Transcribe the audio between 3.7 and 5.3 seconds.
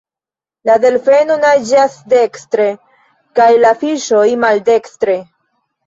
Fiŝoj maldekstre.